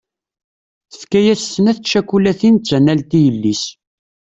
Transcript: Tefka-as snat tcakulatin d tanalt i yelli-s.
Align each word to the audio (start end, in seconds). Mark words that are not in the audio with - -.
Tefka-as 0.91 1.41
snat 1.53 1.77
tcakulatin 1.81 2.55
d 2.57 2.63
tanalt 2.67 3.11
i 3.17 3.19
yelli-s. 3.25 3.63